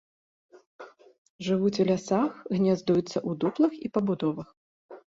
[1.49, 4.47] Жывуць у лясах, гняздуюцца ў дуплах і пабудовах.